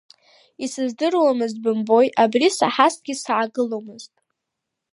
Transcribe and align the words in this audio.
Исыздыруамызт, 0.63 1.57
бымбои, 1.63 2.07
абри 2.23 2.47
саҳазҭгьы, 2.57 3.15
саагыломызт! 3.23 4.13